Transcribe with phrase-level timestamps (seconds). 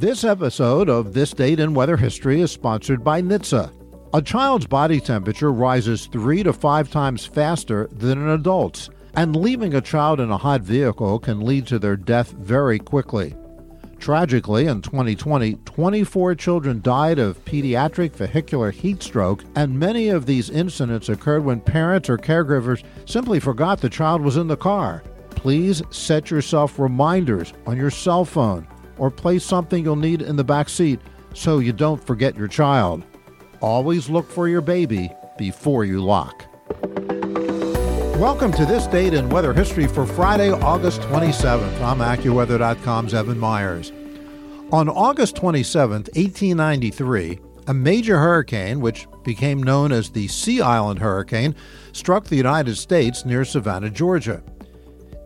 [0.00, 3.72] This episode of This Date in Weather History is sponsored by NHTSA.
[4.14, 9.74] A child's body temperature rises three to five times faster than an adult's, and leaving
[9.74, 13.34] a child in a hot vehicle can lead to their death very quickly.
[13.98, 20.48] Tragically, in 2020, 24 children died of pediatric vehicular heat stroke, and many of these
[20.48, 25.02] incidents occurred when parents or caregivers simply forgot the child was in the car.
[25.30, 28.64] Please set yourself reminders on your cell phone
[28.98, 31.00] or place something you'll need in the back seat
[31.34, 33.04] so you don't forget your child.
[33.60, 36.44] Always look for your baby before you lock.
[38.18, 41.80] Welcome to this date in weather history for Friday, August 27th.
[41.80, 43.92] I'm AccuWeather.com's Evan Myers.
[44.72, 47.38] On August 27th, 1893,
[47.68, 51.54] a major hurricane, which became known as the Sea Island Hurricane,
[51.92, 54.42] struck the United States near Savannah, Georgia.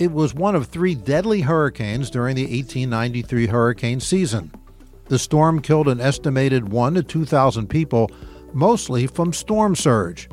[0.00, 4.50] It was one of three deadly hurricanes during the 1893 hurricane season.
[5.08, 8.10] The storm killed an estimated 1 to 2,000 people,
[8.54, 10.30] mostly from storm surge.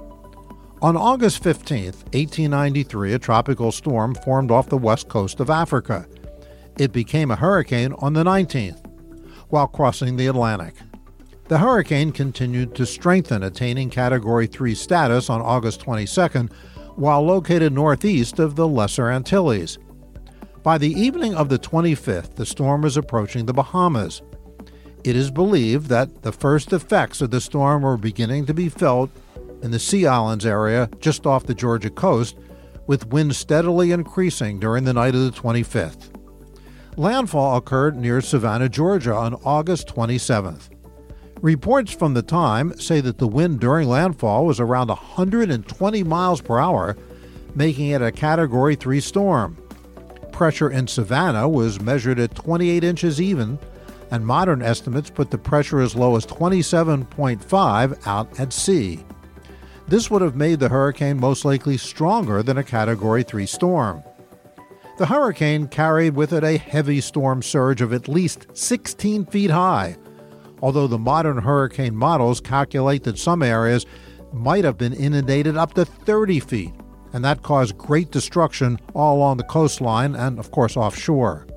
[0.82, 6.08] On August 15, 1893, a tropical storm formed off the west coast of Africa.
[6.80, 8.82] It became a hurricane on the 19th
[9.50, 10.76] while crossing the Atlantic.
[11.50, 16.52] The hurricane continued to strengthen, attaining Category 3 status on August 22nd
[16.98, 19.78] while located northeast of the Lesser Antilles.
[20.64, 24.24] By the evening of the 25th, the storm was approaching the Bahamas.
[25.04, 29.12] It is believed that the first effects of the storm were beginning to be felt
[29.62, 32.36] in the Sea Islands area just off the Georgia coast,
[32.88, 36.10] with winds steadily increasing during the night of the 25th.
[36.96, 40.70] Landfall occurred near Savannah, Georgia on August 27th.
[41.42, 46.58] Reports from the time say that the wind during landfall was around 120 miles per
[46.58, 46.98] hour,
[47.54, 49.58] making it a Category 3 storm.
[50.32, 53.60] Pressure in Savannah was measured at 28 inches even,
[54.10, 59.04] and modern estimates put the pressure as low as 27.5 out at sea.
[59.88, 64.02] This would have made the hurricane most likely stronger than a Category 3 storm.
[64.98, 69.98] The hurricane carried with it a heavy storm surge of at least 16 feet high,
[70.62, 73.86] although the modern hurricane models calculate that some areas
[74.34, 76.74] might have been inundated up to 30 feet,
[77.14, 81.48] and that caused great destruction all along the coastline and, of course, offshore.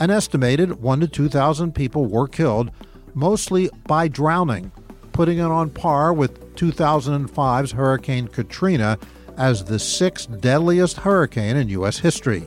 [0.00, 2.70] An estimated 1 to 2,000 people were killed,
[3.14, 4.72] mostly by drowning,
[5.12, 8.98] putting it on par with 2005's Hurricane Katrina
[9.36, 11.98] as the sixth deadliest hurricane in U.S.
[11.98, 12.44] history.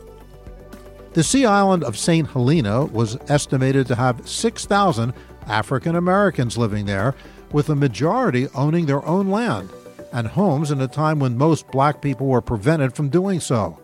[1.13, 2.29] The sea island of St.
[2.29, 5.13] Helena was estimated to have 6,000
[5.47, 7.15] African Americans living there,
[7.51, 9.69] with a majority owning their own land
[10.13, 13.79] and homes in a time when most black people were prevented from doing so.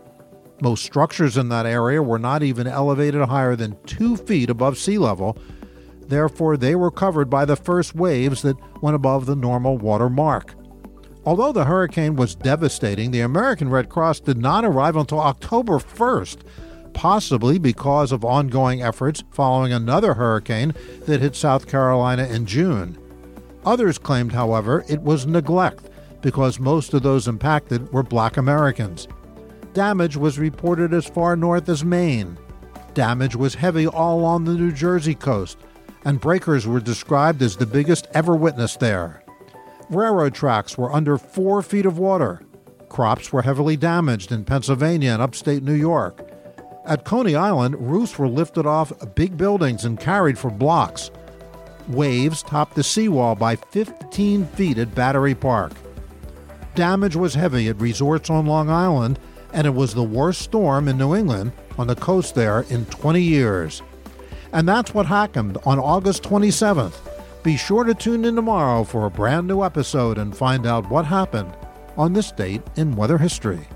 [0.62, 4.98] Most structures in that area were not even elevated higher than two feet above sea
[4.98, 5.38] level,
[6.08, 10.56] Therefore, they were covered by the first waves that went above the normal water mark.
[11.26, 16.40] Although the hurricane was devastating, the American Red Cross did not arrive until October 1st,
[16.94, 20.74] possibly because of ongoing efforts following another hurricane
[21.06, 22.98] that hit South Carolina in June.
[23.66, 25.90] Others claimed, however, it was neglect
[26.22, 29.08] because most of those impacted were black Americans.
[29.74, 32.38] Damage was reported as far north as Maine.
[32.94, 35.58] Damage was heavy all along the New Jersey coast,
[36.06, 39.24] and breakers were described as the biggest ever witnessed there.
[39.90, 42.42] Railroad tracks were under four feet of water.
[42.90, 46.30] Crops were heavily damaged in Pennsylvania and upstate New York.
[46.86, 51.12] At Coney Island, roofs were lifted off big buildings and carried for blocks.
[51.88, 55.72] Waves topped the seawall by 15 feet at Battery Park.
[56.76, 59.18] Damage was heavy at resorts on Long Island,
[59.54, 63.22] and it was the worst storm in New England on the coast there in 20
[63.22, 63.82] years.
[64.52, 66.96] And that's what happened on August 27th.
[67.44, 71.06] Be sure to tune in tomorrow for a brand new episode and find out what
[71.06, 71.54] happened
[71.96, 73.68] on this date in weather history.